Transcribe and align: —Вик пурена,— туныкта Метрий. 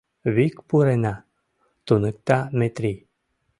—Вик 0.35 0.55
пурена,— 0.67 1.15
туныкта 1.85 2.37
Метрий. 2.57 2.99